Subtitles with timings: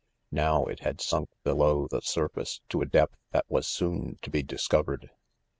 [0.31, 4.41] Now, it had sunk., below the surface to a depth that was soon to be
[4.41, 5.11] discovered.